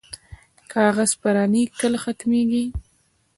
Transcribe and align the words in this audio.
کاغذ 0.73 1.11
پراني 1.21 1.63
کله 1.79 1.97
ختمیږي؟ 2.05 2.63